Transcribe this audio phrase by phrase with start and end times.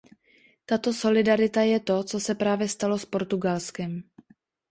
[0.65, 4.03] Tato solidarita je to, co se právě stalo s Portugalskem.